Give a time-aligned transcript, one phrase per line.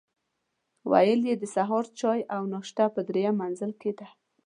[0.91, 4.07] ویل یې د سهار چای او ناشته په درېیم منزل کې ده.